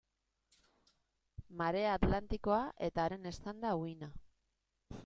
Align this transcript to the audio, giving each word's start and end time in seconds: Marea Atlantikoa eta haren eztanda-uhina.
Marea 1.61 1.91
Atlantikoa 1.99 2.59
eta 2.89 3.05
haren 3.07 3.35
eztanda-uhina. 3.35 4.13